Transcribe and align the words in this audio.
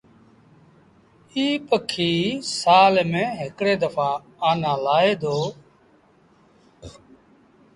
ايٚ 1.33 1.55
پکي 1.67 2.13
سآل 2.59 2.95
ميݩ 3.11 3.35
هڪڙي 3.39 3.73
دڦآ 3.81 4.09
آنآ 4.49 4.73
لآهي 4.83 5.11
دو۔ 5.21 5.37